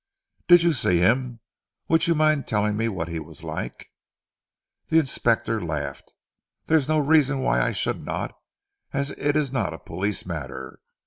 [0.47, 1.41] "Did you see him?
[1.87, 3.91] Would you mind telling me what he was like?"
[4.87, 6.11] The inspector laughed.
[6.65, 8.35] "There is no reason why I should not,
[8.93, 10.79] as it is not a police matter.